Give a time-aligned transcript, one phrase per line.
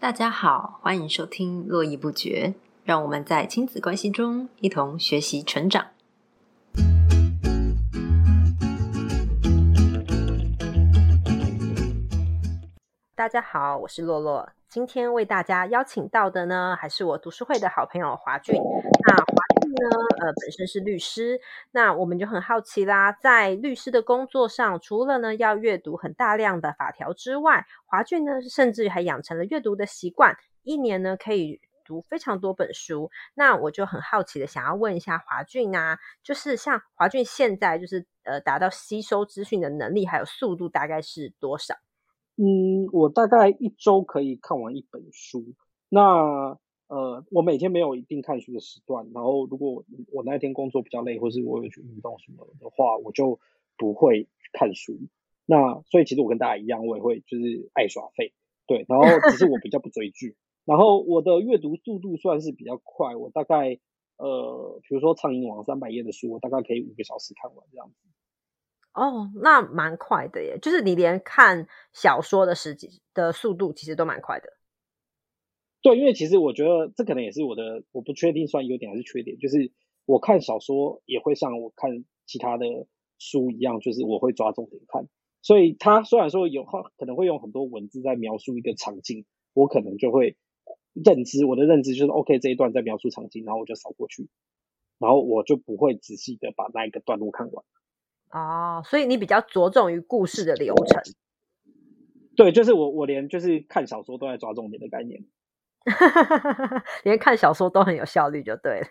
[0.00, 2.54] 大家好，欢迎收听《络绎不绝》，
[2.84, 5.88] 让我们在亲子关系中一同学习成长。
[13.16, 14.48] 大家好，我是洛洛。
[14.68, 18.54] 今天为大家邀请到的呢，还是我读书会的好朋友华俊。
[18.54, 19.24] 那华
[19.78, 19.88] 呢，
[20.20, 21.40] 呃，本身是律师。
[21.70, 33.10] 那我们就很好奇啦，在律师的工作上，除了呢要阅读很大量的法条之外，华俊呢，甚至还养成了阅读的习惯，一年呢可以读非常多本书。
[33.34, 41.74] 那我就很好奇的想要问一下华俊啊，就是像华俊现在就是呃达到吸收资讯的能力还有速度大概是多少？
[42.36, 45.44] 嗯，我大概一周可以看完一本书。
[45.88, 46.56] 那
[46.88, 49.10] 呃，我每天没有一定看书的时段。
[49.14, 53.38] 然后，如果我那天工作比较累，或是我有去运动什么的话，我就
[53.76, 54.98] 不会看书。
[55.46, 58.32] 那所以其实我跟大家一样，我也会就是爱耍废，
[58.66, 58.84] 对。
[58.88, 60.36] 然后只是我比较不追剧。
[60.64, 63.78] 然后我的阅读速度算是比较快，我大概
[64.16, 67.94] 呃，比如说畅饮网三百页的书，我大概可以五个小时看完这样子。
[68.92, 70.58] 哦，那蛮快的耶！
[70.60, 74.57] 就是你连看小说的时间的速度，其实都蛮快的。
[75.80, 79.38] 对，因为其实我觉得这可能也是我的，我不确定算优点还是缺点。
[79.38, 79.72] 就是
[80.06, 82.66] 我看小说也会像我看其他的
[83.18, 85.08] 书一样，就是我会抓重点看。
[85.40, 90.36] 所以它虽然说有可能会用很多文字在描述一个场景，我可能就会
[90.94, 94.28] 认知我的认知就是 OK 这一段在描述场景，然后我就扫过去，
[94.98, 97.64] 然后我就不会仔细的把那一个段落看完。
[98.30, 101.02] 哦，所以你比较着重于故事的流程。
[102.36, 105.24] 对，就是我，我连就是看小说都在抓重点的概念，
[107.04, 108.86] 连看小说都很有效率，就对了。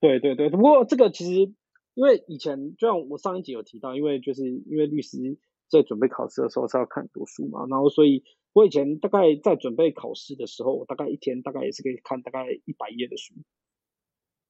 [0.00, 1.54] 对对对，不过这个其实
[1.94, 13.34] 因为以前就像我上一集有提到，因为就是因为律师在准备考试的时候是要看很多书嘛，然后所以我以前大概在准备考试的时候，我大概一天大概也是可以看大概一百页的书，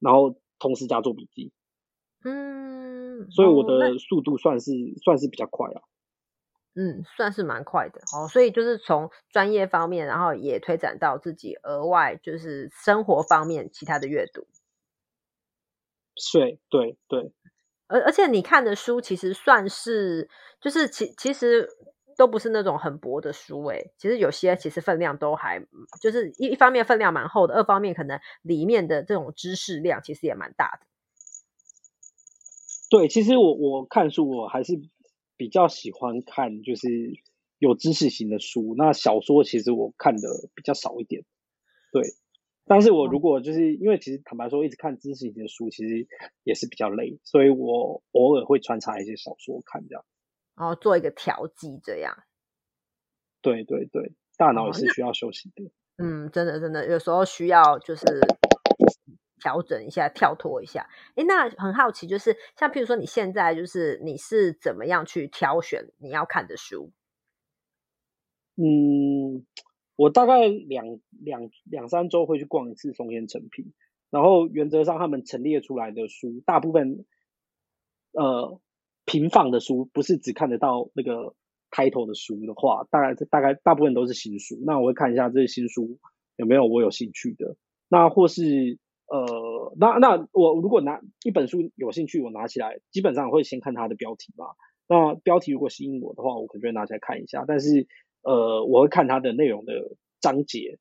[0.01, 1.53] 然后同时加做笔记。
[2.25, 4.73] 嗯，所以我的速度算是
[5.05, 5.83] 算是比较快啊。
[6.77, 8.29] 嗯，算是蛮快的哦。
[8.29, 14.47] 所以就是从专业方面，然后也推展到自己额外就是生活方面其他的阅读。
[16.33, 17.33] 对对对，
[17.89, 20.29] 而而且你看的书其实算是
[20.61, 21.69] 就是其其实
[22.17, 25.63] 都不是那种很薄的书诶，其实有些其实分量都还
[26.01, 30.87] 就是一一方面分量蛮厚的，二方面可能里面的这种知识量其实也蛮大的。
[32.89, 34.73] 对，其实我我看书我还是
[35.37, 36.89] 比较喜欢看就是
[37.59, 38.75] 有知识型的书。
[38.77, 41.25] 那小说其实我看的比较少一点。
[41.93, 42.03] 对，
[42.65, 46.07] 但是我如果就是因为其实坦白说，一直看知识型的书其实
[46.43, 50.05] 也是比较累，所以我偶尔会穿插一些小说看这样。
[50.57, 52.17] 然后做一个调剂，这样。
[53.43, 55.71] 对对对，大脑也是需要休息的。
[55.99, 58.05] 嗯，真的真的，有时候需要就是。
[59.39, 60.89] 调整一下，跳脱一下。
[61.15, 66.91] 哎，那很好奇，就是像譬如说，你现在就是你是怎么样去挑选你要看的书？
[68.57, 69.45] 嗯，
[69.97, 73.73] 我大概两两两三周会去逛一次松烟成品，
[74.11, 77.05] 然后原则上他们陈列出来的书，大部分
[78.13, 78.59] 呃
[79.05, 81.35] 平放的书，不是只看得到那个
[81.71, 84.59] 开头的书的话，大概大概大部分都是新书。
[84.65, 85.99] 那我会看一下这些新书
[86.37, 87.57] 有没有我有兴趣的，
[87.89, 88.79] 那或是。
[89.09, 94.47] 呃，那那我如果拿一本书有兴趣，我拿起来，基本上会先看它的标题嘛。
[94.89, 97.45] 那标题如果吸引我的话，我可能会拿起来看一下。
[97.47, 97.87] 但是，
[98.23, 100.79] 呃，我会看它的内容的章节，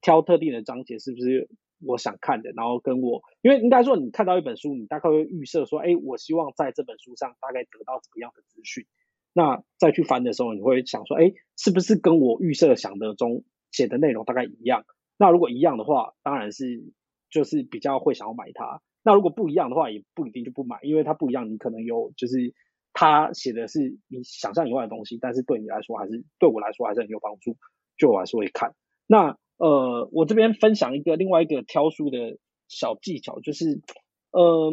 [0.00, 1.48] 挑特定的章节是不是
[1.84, 8.86] 我想看的，然后跟我，因为应该说你看到一本书，你大概会预设说，哎，我希望在这本书上大概得到怎么样的资讯。
[9.32, 13.42] 那再去翻的时候，你会想说，哎，是不是跟我预设想的中
[13.72, 14.84] 写的内容大概一样？
[15.18, 16.92] 那如果一样的话，当然是。
[17.34, 22.54] 就是比较会想要买它，那如果不一样的话，也不一定就不买，因为它不一样，你可能有就是
[22.92, 27.56] 它写的是你想象以外的东西，但是对你来说还是对我来说还是很有帮助，
[27.96, 28.76] 就我还是会看。
[29.08, 32.38] 那呃，我这边分享一个另外一个挑书的
[32.68, 33.82] 小技巧，就是
[34.30, 34.70] 呃，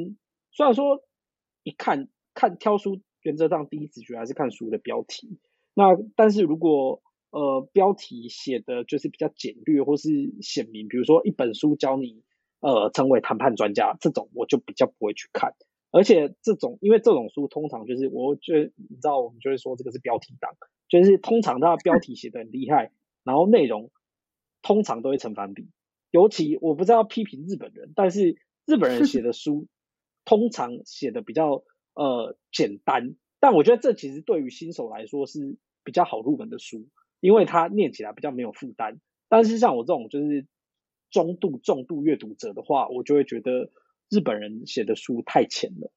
[0.51, 1.03] 虽然说
[1.63, 5.39] 一看看挑书原则上第一直觉还是看书的标题，
[5.73, 12.21] 那但是如果呃标题写的就是比较简略或是显明，比如说一本书教你。
[12.61, 15.53] 呃，成为谈判专家这种，我就比较不会去看。
[15.91, 20.51] 而且这种，因为这种书通常就是，我觉得你知道，我们就会说这个是标题党，
[20.87, 22.91] 就是通常它的标题写的很厉害，
[23.23, 23.91] 然后内容
[24.61, 25.67] 通常都会成反比。
[26.11, 29.67] 尤其我不知道批评日本人，但是日本人写的书
[30.23, 36.87] 通常写的比较呃简单，但我觉得这其实对于新手来说是比较好入门的书。
[37.19, 38.99] 因为它念起来比较没有负担。
[39.29, 40.47] 但是像我这种就是
[41.11, 43.69] 中度、重度阅读者的话，我就会觉得
[44.09, 45.91] 日本人写的书太浅了。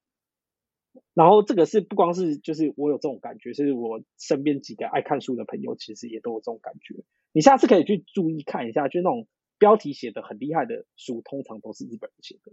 [1.13, 7.03] 然后这个是不光是就是我有这种感觉，是我身边几个爱看书的朋友其实也都有这种感觉。
[7.31, 9.27] 你下次可以去注意看一下，就那种
[9.57, 12.51] 标题写的很厉害的书，通常都是日本人写的。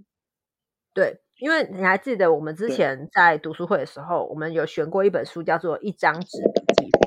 [0.95, 6.99] 对，因为你还记得我们之前在读书会的时候，我们有选过一本书叫做《一张纸笔记簿》，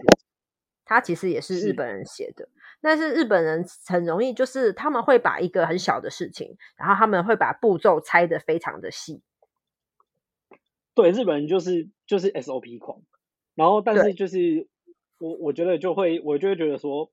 [0.85, 2.49] 它其实也是日本人写的。
[2.85, 9.23] 但是日本人很容易就是他们会把一个很小的事情，然后他们会把步骤拆得非常的细。
[10.93, 13.01] 对，日本人就是就是 SOP 狂，
[13.55, 14.67] 然后但是就是
[15.17, 17.11] 我我觉得就会我就会觉得说，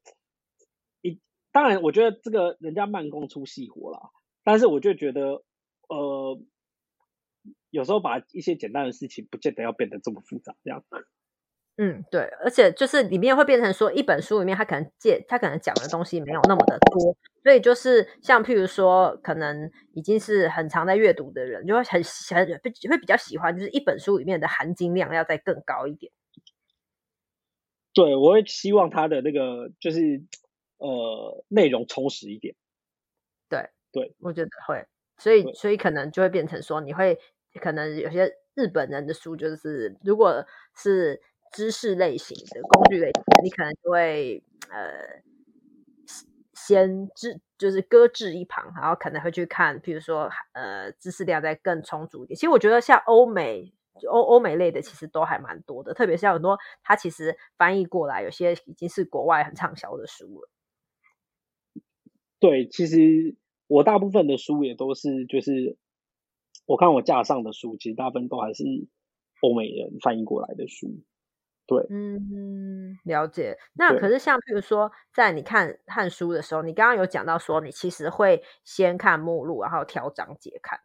[1.01, 1.19] 一
[1.53, 4.11] 当然我觉得这个人家慢工出细活啦，
[4.45, 5.43] 但是我就觉得
[5.89, 6.39] 呃
[7.71, 10.85] 有时候把一些简单的事情不见得要变得这么复杂，这样。
[11.85, 22.47] 嗯，对，而且就是里面会变成说，一本书里面他可能借他可能讲的东西没有那么的多，所以就是像譬如说，可能已经是很常在阅读的人，就会很很
[22.89, 26.13] 会比较喜欢，就是一本书里面的含金量要再更高一点。
[27.93, 30.23] 对，我会希望他的那个就是
[30.79, 32.55] 呃内容充实一点。
[33.49, 34.87] 对对，我觉得会，
[35.19, 37.19] 所以所以可能就会变成说，你会
[37.61, 40.47] 可能有些日本人的书，就是如果
[40.77, 41.21] 是。
[41.53, 45.23] 知识类型的工具类型，你可能就会呃
[46.55, 52.37] 先置就是搁置一旁，然后可能会去看，比如说呃知识量再更充足一点。
[52.37, 53.73] 其实我觉得像欧美
[54.11, 60.49] 欧欧美类的，其实都还蛮多的，特别是很多它其实翻译过来，有些已经是国外很畅销的书了。
[62.41, 65.77] 对，其实我大部分的书也都是，就是
[66.67, 68.65] 我看我架上的书，其实大部分都还是
[69.43, 71.03] 欧美人翻译过来的书。
[71.73, 73.57] 对，嗯，了解。
[73.75, 80.81] 那可是像譬如说，在你看看书的时候，你刚刚有讲到说，你其实会先看目录，然后挑章节看。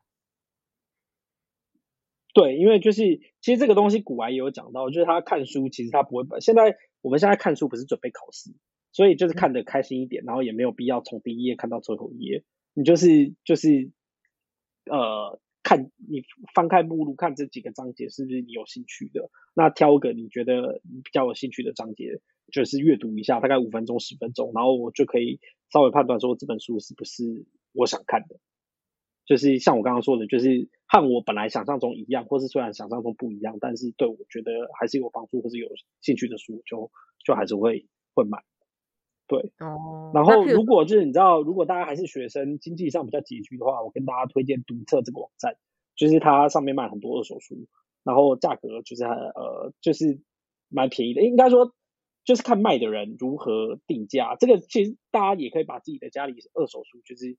[2.34, 3.02] 对，因为就是
[3.42, 6.40] 其实这个东西古玩也有讲到，就是他看书其实他不会把。
[6.40, 8.52] 现在我们现在看书不是准备考试，
[8.92, 12.44] 所以就是看的开心一点，然后也没有必要从第一页看到最后一页。
[12.74, 13.92] 你就是就是
[14.86, 15.40] 呃。
[15.68, 16.24] 看你
[16.56, 19.30] 翻开目录，看这几个章节是不是你有兴趣的？
[19.54, 22.22] 那挑个你觉得比较有兴趣的章节，
[22.54, 25.42] 就是阅读一下，大概五分钟、十分钟，然后我就可以
[25.74, 28.40] 稍微判断说这本书是不是我想看的。
[29.26, 35.68] 就是像我刚刚说的，就是和我本来想象中一样，或是虽然想象中不一样，但是对我觉得还是有帮助或是有
[36.00, 36.90] 兴趣的书，就
[37.26, 38.42] 就还是会会买。
[39.28, 40.12] 对，哦。
[40.14, 45.58] 然后如果就是你知道，如果大家还是学生，经济上比较拮据的话，我跟大家推荐读册这个网站，
[45.96, 47.68] 就是它上面卖很多二手书，
[48.04, 50.22] 然后价格就是呃就是
[50.70, 51.24] 蛮便宜的。
[51.24, 51.74] 应该说
[52.24, 54.36] 就是看卖的人如何定价。
[54.40, 57.38] 这个其实大家也可以把自己的家里二手书就是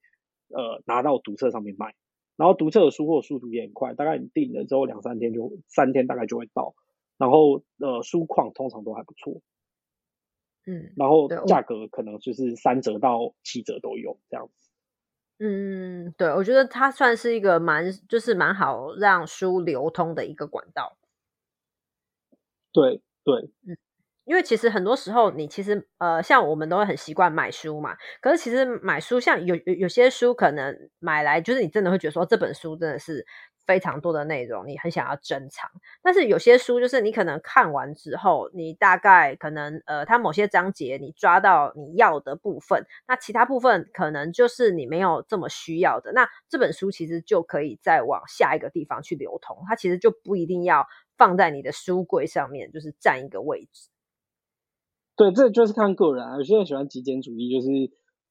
[0.48, 1.94] 呃拿到读册上面卖，
[2.36, 6.74] 然后读册的书货速度也很快，大概你订了之后两三天就三天大概就会到，
[7.16, 9.40] 然后呃书况通常都还不错。
[10.70, 14.68] 嗯，然后价格可能就是三折到七折都有这样子。
[15.38, 20.98] 嗯，对，我觉得它算是一个蛮，就是蛮好让书流通的一个管道。
[22.70, 23.78] 对对，嗯，
[24.26, 33.24] 因为其实很多时候你其实呃，像我们都会很习惯买书嘛，可是其实买书像有有有些书可能买来就是你真的会觉得说这本书真的是。
[33.68, 35.70] 非常多的内容，你很想要珍藏，
[36.02, 50.86] 但是有些书就是你可能看完之后，你大概可能呃，它某些章节你抓到你要的部分，那其他部分可能就是你没有这么需要的，那这本书其实就可以再往下一个地方去流通，它其实就不一定要
[51.18, 53.90] 放在你的书柜上面，就是占一个位置。
[55.14, 57.68] 对，这就是看个人，有些人喜欢极简主义，就是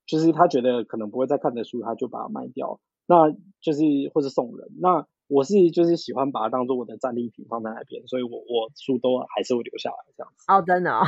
[0.07, 3.29] 就是他觉得可能不会再看的书，他就把它卖掉，那
[3.61, 3.83] 就是
[4.15, 5.05] 或是送人，那。
[5.27, 10.45] 我是就是喜欢把它当做我的战利品放在那边，所以我我书都还是会留下来这样子。
[10.47, 11.03] 哦，真的哦。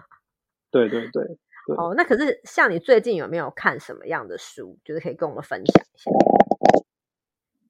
[0.72, 1.24] 对对对。
[1.76, 6.10] 哦，那可是像你最近有没有看什么样的书，就是可以跟我们分享一下？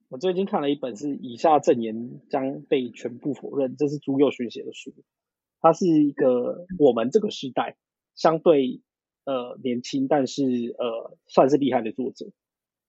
[0.09, 4.94] 我最近看了一本是《以下证言将被全部否认》，这是朱佑勋写的书。
[5.61, 7.76] 他是一个我们这个时代
[8.14, 8.80] 相对
[9.25, 10.42] 呃年轻，但是
[10.78, 12.26] 呃算是厉害的作者。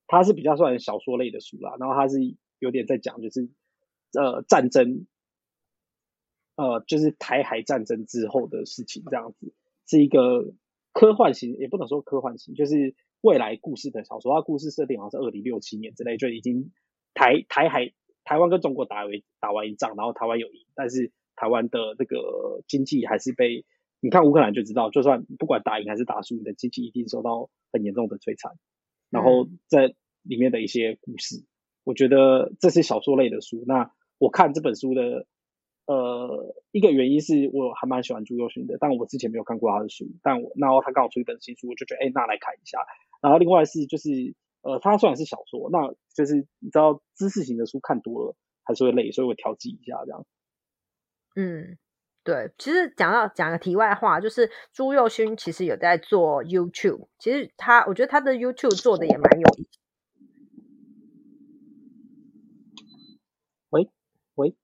[0.08, 2.18] 他是比较算小说类的书啦，然后他是。
[2.62, 3.50] 有点在讲，就是
[4.14, 5.08] 呃战争，
[6.56, 9.52] 呃就是台海战争之后的事情，这样子
[9.88, 10.54] 是一个
[10.94, 14.36] 科幻型，也不能说科幻型，就是未来故事的小说。
[14.36, 16.72] 它故事设定好像是二零六七年之类，就已经
[17.16, 17.92] 台台海
[18.24, 23.66] 台湾跟中国打为打完一仗，然后台湾有赢，但是台湾的那个经济还是被
[24.00, 28.54] 你看乌克兰就知道，就算不管打赢还是打输，你的经济一定受到很严重的摧残。
[29.10, 31.44] 然后在里面的一些故事，
[31.92, 33.66] 我觉得这是小说类的书。
[33.68, 35.28] 那我看这本书的
[35.88, 42.80] 呃一个原因是我还蛮喜欢朱佑勋的，但我之前没有看过他的书，但我然后他刚好出一本新书，我就觉得哎，那来看一下。
[43.22, 44.10] 然后另外是就是
[44.62, 50.26] 呃，他虽然是小说，那就是你知道知识型的书看多了还是会累，所以我调剂一下这样。
[51.36, 51.78] 嗯。
[52.24, 59.48] 对，其实讲到讲个题外话，就是朱佑勋其实有在做 YouTube，其实他我觉得他的 YouTube 做的也蛮有。
[63.72, 63.90] 喂
[64.36, 64.56] 喂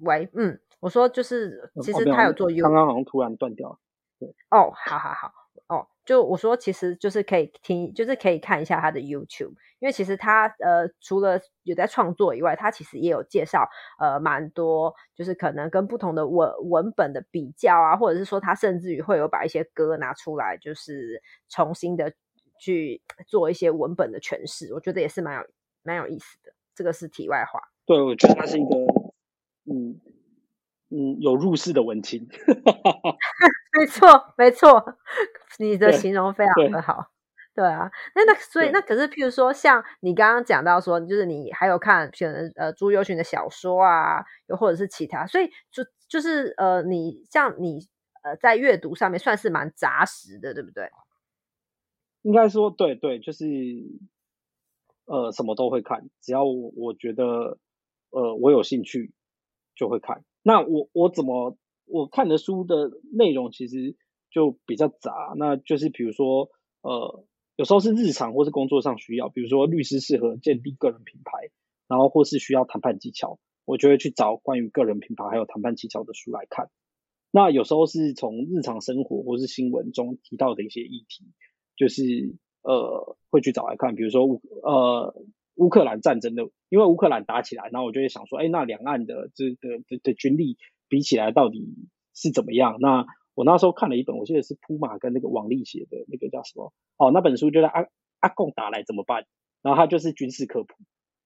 [0.00, 3.78] 喂，嗯，我说就是其实他有做 YouTube，刚刚好像突然断掉。
[4.18, 5.32] 对，哦，好好好。
[5.68, 13.68] 哦，就我说，其实就是可以听，就是可以看一下他的 YouTube，因为其实他呃，除了有在创作以外，他其实也有介绍
[14.00, 22.14] 呃蛮多，就是可能跟不同的文文本的比较啊，或者是说他甚至于会有把一些歌拿出来，就是重新的
[22.58, 25.46] 去做一些文本的诠释，我觉得也是蛮有
[25.82, 26.50] 蛮有意思的。
[26.74, 27.60] 这个是题外话。
[27.84, 28.68] 对，我觉得他是一个
[29.70, 30.00] 嗯。
[30.90, 32.26] 嗯，有入世的文青，
[33.78, 34.96] 没错，没错，
[35.58, 37.10] 你的形容非常的好，
[37.54, 47.86] 对啊，那那所以那可是，譬如说，像你刚刚讲到说，就是你还有看可能呃朱优群的小说啊，又或者是其他，所以就就是呃，你像你
[48.22, 50.88] 呃在阅读上面算是蛮扎实的，对不对？
[52.22, 53.44] 应该说，对对，就是
[55.04, 57.58] 呃什么都会看，只要我我觉得
[58.08, 59.12] 呃我有兴趣
[59.78, 60.24] 就会看。
[60.42, 61.56] 那我我怎么
[61.86, 63.96] 我看的书的内容其实
[64.30, 66.50] 就比较杂，那就是比如说
[66.82, 67.24] 呃
[67.56, 71.50] 有时候是日常或是工作上需要，比如说律师适合建立个人品牌，
[71.86, 76.68] 然后或是需要谈判技巧，我就会去找关于个人品牌还有谈判技巧的书来看。
[77.30, 81.24] 那有时候是从日常生活或是新闻中提到的一些议题，
[81.76, 84.26] 就是呃会去找来看，比如说
[84.62, 85.14] 呃。
[85.58, 90.56] 乌克兰战争的，因为乌克兰打起来，然后我就会想说，哎，那两岸的这的的的军力
[90.88, 91.74] 比起来到底
[92.14, 92.76] 是怎么样？
[92.78, 96.72] 那我那时候看了一本，我记得是铺马跟那个王力写的那个叫什么？
[96.96, 97.86] 哦，那本书就是阿
[98.20, 99.26] 阿贡打来怎么办？
[99.60, 100.74] 然后他就是军事科普，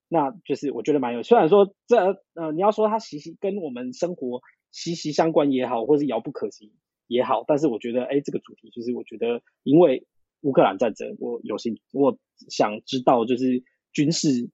[0.09, 1.23] 那就是我觉得蛮有。
[1.23, 1.99] 虽然说这
[2.33, 6.73] 呃，你要说它息息跟我们生活息息相关也好，或是遥不可及
[7.07, 10.07] 也好，但是我觉得，哎，这个主题就是我觉得，因为
[10.41, 12.17] 乌克兰战争，我有兴，我
[12.49, 13.63] 想知道就是。
[13.93, 14.51] 军事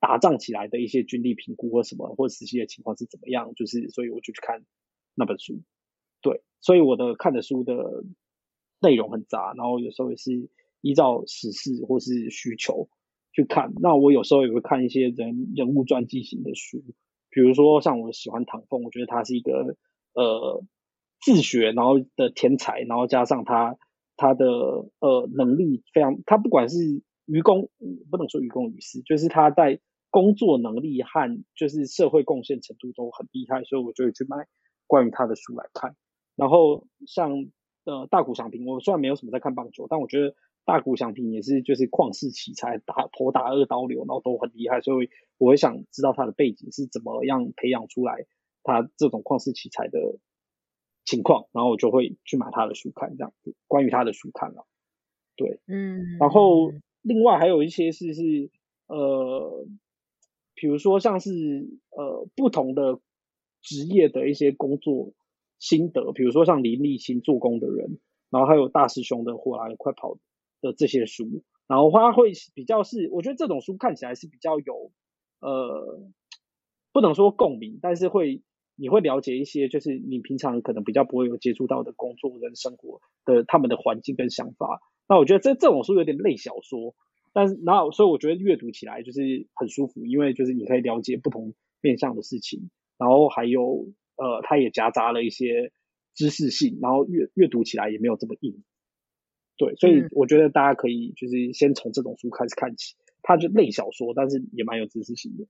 [0.00, 3.52] 打仗起来的一些军力评估或什么，或实际的情况是怎么样？
[3.54, 4.64] 就是，所以我就去看
[5.14, 5.60] 那本书。
[6.20, 8.04] 对，所以我的看的书的
[8.80, 10.48] 内容很杂，然后有时候也是
[10.80, 12.88] 依照时事或是需求
[13.32, 13.72] 去看。
[13.80, 16.84] 那我有时候也会看一些人人物传记型的书，
[17.30, 19.76] 比如说像我喜欢唐凤，我觉得他是一个
[20.12, 20.64] 呃
[21.20, 23.76] 自学然后的天才，然后加上他
[24.16, 24.46] 他的
[25.00, 27.68] 呃能力非常，他不管是愚公
[28.10, 29.78] 不能说愚公愚私，就是他在
[30.10, 34.48] 工作能力和就是社会贡献程度都很厉害，所以我就会去买
[34.86, 35.94] 关于他的书来看。
[36.34, 37.50] 然后像
[37.84, 48.24] 呃大谷翔平，我虽然没有什么在看棒球，但我觉得大谷翔平也是就是旷世奇才，打头打二刀流，然后都很厉害，所以我会想知道他的背景是怎么样培养出来
[48.62, 50.18] 他这种旷世奇才的
[51.04, 54.66] 情况，然后我就会去买他的书看，这样子关于他的书看了。
[55.36, 56.72] 对，嗯，然后。
[57.08, 58.50] 另外还有一些是是
[58.86, 59.66] 呃，
[60.54, 61.30] 比如说像是
[61.90, 63.00] 呃不同的
[63.62, 65.14] 职业的一些工作
[65.58, 67.98] 心得，比如说像林立新做工的人，
[68.30, 70.18] 然后还有大师兄的火来快跑
[70.60, 74.92] 的这些书，然后他会比较是，我觉得这种书看起来是比较有
[75.40, 76.10] 呃，
[76.92, 78.42] 不能说共鸣，但是会
[78.76, 84.80] 你会了解一些，就是你平常可能比较不会有接触到的工作跟生活的他们的环境跟想法。
[85.08, 86.94] 那我觉得这这种书有点类小说，
[87.32, 95.72] 但是然后所以我觉得阅读起来就是很舒服，因为就是你可以了解不同面向的事情，然后还有呃，它也夹杂了一些
[96.14, 98.62] 知识性，然后阅阅读起来也没有这么硬。
[99.56, 105.46] 对，所以我觉得大家可以就是先从这种书开始看起，它就类小说，但是也蛮有知识性的。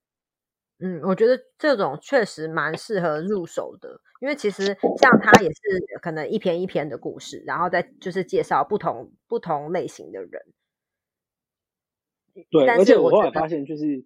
[0.80, 4.66] 嗯，我觉得这种确实蛮适合入手的，因为其实
[4.96, 5.60] 像他也是
[6.00, 10.30] 可能一篇一篇的故事，然后再就是介绍不同不同类型的人。
[12.50, 14.04] 对，而且我后来发现，就是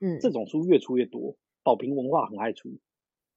[0.00, 2.78] 嗯，这种书越出越多，宝瓶文化很爱出，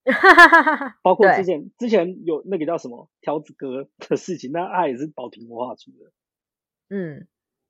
[1.04, 6.12] 包括之前之前有那个叫什么条子哥的事情，那他也是宝瓶文化出的。
[6.90, 7.28] 嗯。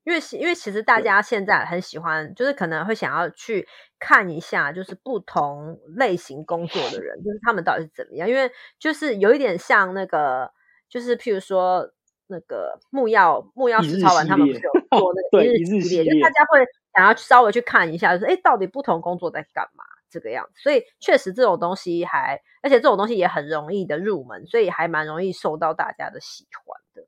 [0.08, 3.68] 因为因为其实大家现在很喜欢，就是可能会想要去
[4.00, 8.30] 看一下，就是不同类型工作的人，就是他们到底是怎么样。
[8.30, 8.50] 因为
[8.80, 10.50] 就是有一点像那个，
[10.88, 11.92] 就是譬如说
[12.28, 20.62] 那个木曜木曜实操完，他们不是有做那 个一日系列，就大家会想要稍微去看一下，就是哎，到底不同工作在干嘛这个样子。
[20.64, 27.06] 所以确实这种东西还，而且这种东西也很容易的入门，所以还蛮容易受到大家的喜欢的。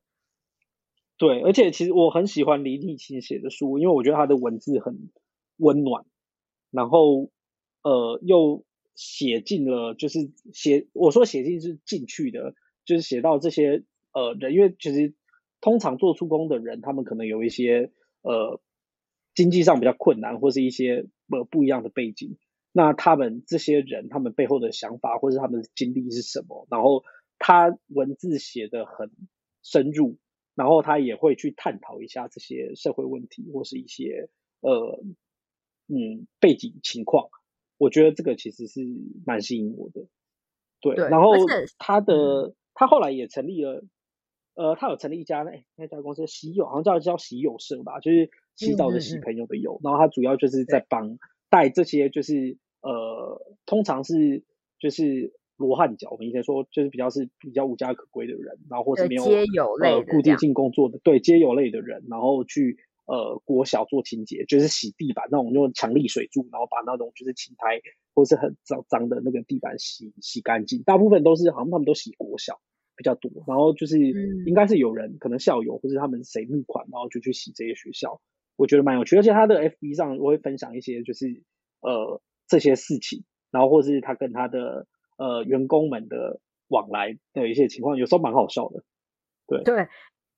[1.19, 5.11] 对，而且其实我很喜欢李立清写的书，因为我觉得他的文字很
[5.57, 6.05] 温暖，
[6.71, 7.29] 然后
[7.83, 8.63] 呃又
[8.95, 13.83] 写进了，就是写我说写进是进去的，就是写到这些
[14.13, 15.13] 呃人，因为其实
[15.59, 18.61] 通常做出工的人，他们可能有一些呃
[19.35, 22.37] 经济上比较困难，或是一些呃不一样的背景，
[22.71, 26.65] 那他们这些人他们背后的想法或是他们的经历是什么？
[26.71, 27.03] 然后
[27.39, 29.11] 他文字写的很
[29.61, 30.17] 深入。
[30.59, 35.01] 然后他也会去探讨一下这些社会问题或是一些呃
[35.87, 37.29] 嗯背景情况，
[37.77, 38.81] 我觉得这个其实是
[39.25, 40.07] 蛮吸引我的。
[40.81, 41.31] 对，然后
[41.77, 43.85] 他的他后来也成立了，
[44.55, 49.79] 呃，他有成立一家那那家公司喜友，好像叫叫喜友社吧，就是洗澡的洗朋友的友。
[49.81, 51.17] 然后他主要就是在帮
[51.49, 54.43] 带这些就是呃，通常是
[54.77, 55.33] 就是。
[55.59, 67.81] 罗汉脚，我们以前说就是比较是比较无家可归的人，然后或是没有呃固定性工作的，对，街友类的人，然后去呃国小做清洁，就是洗地板那种用强力水柱，然后把那种就是青苔
[68.15, 70.81] 或是很脏脏的那个地板洗洗干净。
[70.83, 72.61] 大部分都是好像他们都洗国小
[72.95, 78.21] 比较多，然后就是应该是有人可能校友或是他们谁募款，然后就去洗这些学校，
[78.55, 79.17] 我觉得蛮有趣。
[79.17, 81.43] 而且他的 FB 上我会分享一些就是
[81.81, 84.87] 呃这些事情，然后或是他跟他的。
[85.19, 88.81] 呃，员工们的往来的一些情况，有时候蛮好笑的。
[89.45, 89.87] 对对，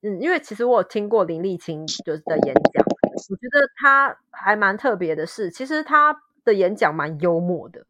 [0.01, 2.83] 嗯，因为其实我有听过林立清就是的演讲，
[3.29, 7.85] 我觉得他还蛮特别的是，其实他的演讲蛮幽默的。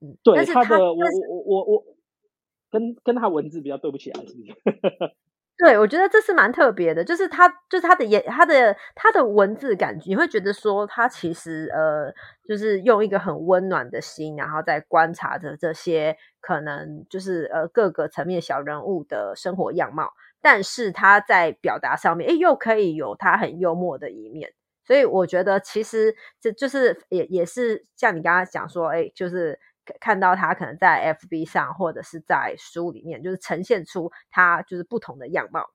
[0.00, 0.94] 嗯，对，他的我
[1.28, 1.84] 我我我
[2.70, 4.52] 跟跟他文字比较对不起来，是不是？
[5.58, 12.14] 对，我觉得这是蛮特别的，就是他，就是他的言，他的他的文字感觉，你会觉得说他其实呃，
[12.46, 24.52] 就是用一个很温暖的心，然后在观察着这些可能就是呃各个层面小人物的生活样貌，但是他在表达上面，哎，又可以有他很幽默的一面，
[24.86, 29.58] 所以我觉得其实这就是也也是像你刚刚讲说，哎，就是。
[30.00, 35.70] 看到他可能在 FB 上或者是在书里面，就是呈现出他就是不同的样貌。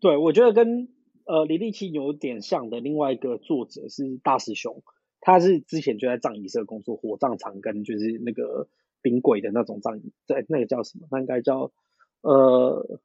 [0.00, 0.88] 对，我觉得跟
[1.24, 4.82] 呃李立清有点像的另外一个作者是大师兄，
[5.20, 8.68] 他是之前就在葬仪社工作，火葬场跟就是那个
[9.02, 11.08] 冰柜的那种葬仪，在那个叫什么？
[11.10, 11.72] 那应该叫
[12.20, 13.00] 呃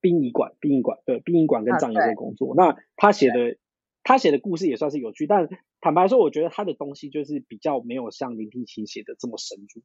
[0.00, 2.54] 殡仪馆，殡仪馆对，殡仪馆跟葬仪社工作。
[2.54, 3.56] 那他写的
[4.02, 5.48] 他写的故事也算是有趣，但。
[5.82, 9.82] 坦白说，我觉得他的东西就是比较没有像林平奇写的这么深入，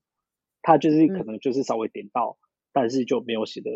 [0.62, 2.38] 他就是可能就是稍微点到，
[2.74, 3.72] 但是就没有写的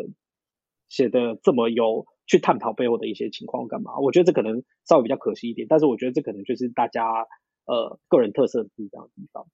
[0.89, 3.97] 写的这么有去探讨背后的一些情况干嘛？
[3.99, 7.09] 我觉得这可能稍微比较可惜一点，但是我觉得这可能就是大家
[7.63, 9.47] 呃个人特色不一样的地方。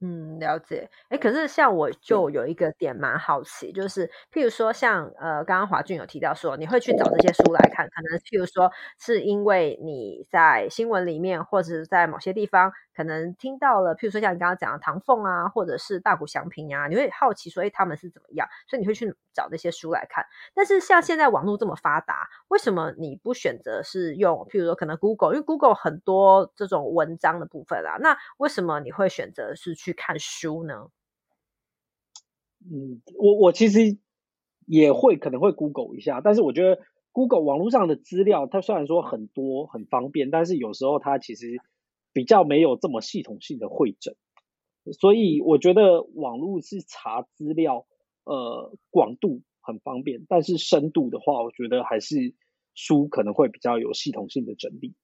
[0.00, 0.88] 嗯，了解。
[1.08, 12.72] 哎，可是像我就有一个点蛮好奇，就是譬如说像呃，刚刚华俊有提到说，你会去找这些书来看，可能譬如说是因为你在新闻里面或者是在某些地方。
[12.98, 18.48] 可能听到了，譬如说像你刚刚讲的唐凤啊，或者是大谷祥平啊，你会好奇说，哎，他们是怎么样？
[18.66, 20.26] 所以你会去找这些书来看。
[20.52, 27.98] 但是像现在网络这么发达，为什么你不选择是用，譬如说可能 Google，因为 Google 很多这种文章的部分啊。
[28.00, 30.90] 那为什么你会选择是去去看书呢？
[32.60, 33.98] 嗯，我我其实
[34.66, 36.80] 也会可能会 Google 一下，但是我觉得
[37.12, 41.58] Google 网络上的资料，它虽然说很多很方便，但是有时候它其实。
[42.14, 44.16] 比较没有这么系统性的会诊，
[44.98, 47.86] 所以我觉得网络是查资料，
[48.24, 52.34] 呃，广度很方便，但是深度的话，我觉得还是
[52.74, 54.94] 书可能会比较有系统性的整理。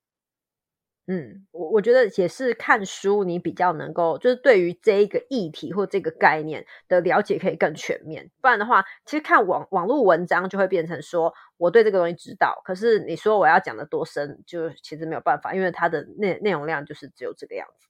[1.07, 8.31] 嗯，我我觉得也是看书，你比较能够就是对于这一个议题或这个概念的了解可以更全面。
[8.41, 17.87] 不然的话，其实看网网络文章就会变成说我对这个东西知道，可是你说我要讲的多深，就其实没有办法，因为它的内内容量就是只有这个样子。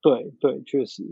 [0.00, 1.02] 对对，确实。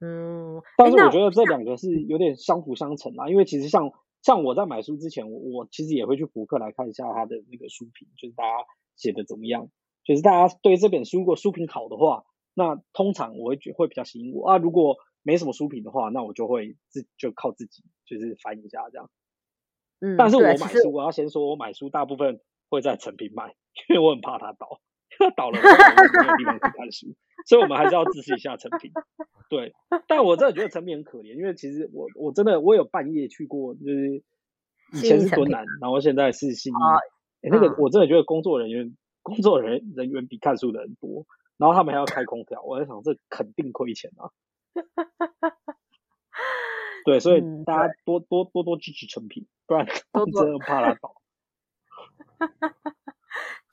[0.00, 3.90] 嗯，但是我觉得这两个是有点相辅相成啦，因为其实像
[4.22, 8.64] 像我在买书之前，我我其实也会去博客来看一下它的那个书评，就是大家。
[8.98, 9.70] 写的怎么样？
[10.04, 14.58] 就是大家对这本书，如果书评好的话，那通常我会觉会比较吸引我啊。
[14.58, 19.10] 如果没什么书评的话，那我就会自就靠自己就是翻一下这样。
[20.00, 23.54] 嗯，但是我买书，我要先说，我买书大部分会在成品买，
[23.88, 24.80] 因为我很怕它倒。
[25.36, 25.68] 倒了，没
[26.28, 27.08] 有地方可以看书，
[27.46, 28.92] 所以我们还是要支持一下成品。
[29.48, 29.72] 对，
[30.06, 34.22] 但我真的觉得成品很可怜，因为其实我我真的我有半夜去过，就是
[34.92, 36.72] 以前是敦南，然后现在是新
[37.48, 44.30] 一，那个我真的觉得工作人员工作人人员比看书的人多，然后他们还要开空调，我在想这肯定亏钱啊。
[47.04, 51.14] 对，所以大家多多多多支持成品，不然 真的怕他倒。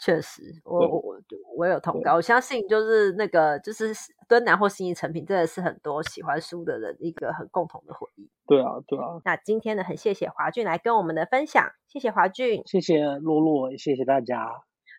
[0.05, 1.15] 确实，我我我
[1.57, 2.13] 我有同感。
[2.13, 3.91] 我相信，就是那个，就是
[4.29, 8.29] 敦南或新一成品，真的是很多喜欢书的人一个很共同的回忆。
[8.45, 9.19] 对啊，对啊。
[9.25, 14.47] 那今天呢，很谢谢华俊来跟我们的分享，谢谢华俊，谢谢洛洛，谢谢大家。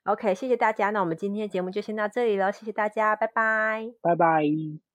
[0.07, 0.91] OK，谢谢大家。
[0.91, 4.43] 那我们今天的节目就先到这里了，谢谢大家，拜拜，拜拜。